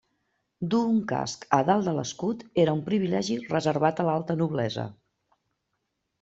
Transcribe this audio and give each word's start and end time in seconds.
Dur 0.69 0.79
un 0.93 0.95
casc 1.11 1.45
a 1.57 1.59
dalt 1.67 1.89
de 1.89 1.93
l'escut 1.97 2.41
era 2.65 2.75
un 2.79 2.81
privilegi 2.89 3.39
reservat 3.53 4.03
a 4.05 4.09
l'alta 4.09 4.39
noblesa. 4.43 4.89